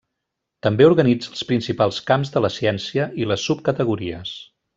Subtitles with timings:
[0.67, 4.35] També organitza els principals camps de la ciència i les subcategories.